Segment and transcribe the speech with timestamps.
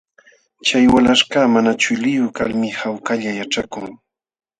[0.67, 3.89] Chay walaśhkaq mana chuliyuq kalmi hawkalla yaćhakun.